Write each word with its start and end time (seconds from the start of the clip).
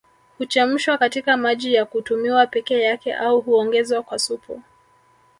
Huchemshwa 0.37 0.97
katika 0.97 1.37
maji 1.37 1.77
na 1.77 1.85
kutumiwa 1.85 2.47
peke 2.47 2.81
yake 2.81 3.13
au 3.15 3.41
huongezwa 3.41 4.03
kwa 4.03 4.19
supu 4.19 4.61